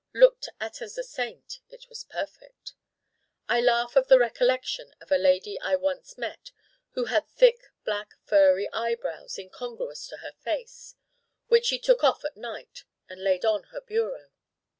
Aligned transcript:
Looked 0.15 0.49
at 0.59 0.81
as 0.81 0.97
a 0.97 1.03
saint 1.03 1.59
it 1.69 1.87
was 1.87 2.03
perfect. 2.05 2.73
I 3.47 3.61
Laugh 3.61 3.95
at 3.95 4.07
the 4.07 4.17
recollection 4.17 4.95
of 4.99 5.11
a 5.11 5.17
lady 5.19 5.59
I 5.61 5.75
once 5.75 6.17
met 6.17 6.51
who 6.93 7.05
had 7.05 7.27
thick 7.29 7.67
black 7.83 8.15
furry 8.25 8.67
eyebrows 8.73 9.37
incongruous 9.37 10.07
to 10.07 10.17
her 10.17 10.31
face, 10.39 10.95
which 11.49 11.67
she 11.67 11.77
took 11.77 12.03
off 12.03 12.25
at 12.25 12.35
night 12.35 12.83
and 13.09 13.21
laid 13.21 13.45
on 13.45 13.65
her 13.65 13.81
bureau. 13.81 14.31